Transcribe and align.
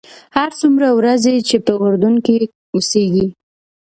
هر 0.37 0.49
څومره 0.59 0.87
ورځې 0.99 1.33
چې 1.47 1.55
په 1.65 1.71
اردن 1.83 2.15
کې 2.25 2.35
اوسېږې. 2.73 3.27